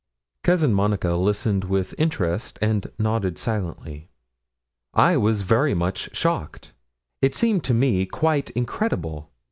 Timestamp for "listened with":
1.13-1.93